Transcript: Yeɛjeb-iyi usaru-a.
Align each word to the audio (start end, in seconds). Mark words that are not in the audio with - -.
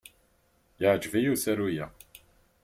Yeɛjeb-iyi 0.81 1.29
usaru-a. 1.33 1.85